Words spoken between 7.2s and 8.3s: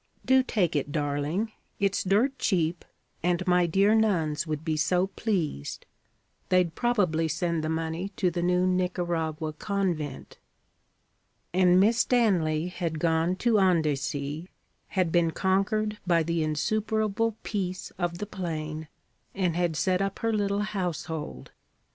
send the money